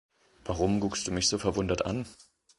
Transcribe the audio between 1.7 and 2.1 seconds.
an?